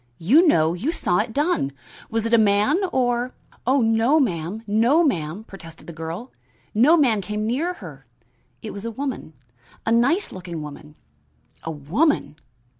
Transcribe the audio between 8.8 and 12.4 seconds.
a woman a nice looking woman." "A woman!"